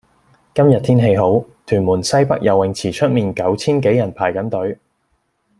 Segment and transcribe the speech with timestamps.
[0.55, 4.75] 今日天氣好，屯門西北游泳池出面九千幾人排緊隊。